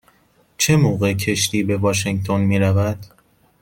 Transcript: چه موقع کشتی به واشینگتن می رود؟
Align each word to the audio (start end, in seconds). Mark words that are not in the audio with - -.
چه 0.57 0.75
موقع 0.75 1.13
کشتی 1.13 1.63
به 1.63 1.77
واشینگتن 1.77 2.41
می 2.41 2.59
رود؟ 2.59 3.05